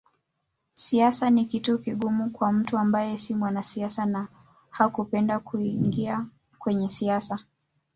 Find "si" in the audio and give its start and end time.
3.17-3.35